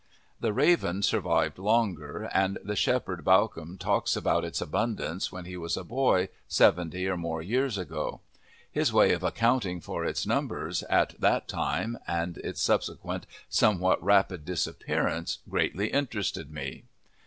[0.39, 5.77] The raven survived longer, and the Shepherd Bawcombe talks about its abundance when he was
[5.77, 8.19] a boy, seventy or more years ago.
[8.71, 14.43] His way of accounting for its numbers at that time and its subsequent, somewhat rapid
[14.43, 16.85] disappearance greatly interested me.